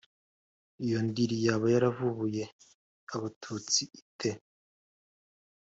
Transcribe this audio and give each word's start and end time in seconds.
iyo 0.85 0.99
ndiri 1.07 1.35
yaba 1.45 1.65
yaravubuye 1.73 2.43
abatutsi 3.15 3.81
ite 4.01 4.31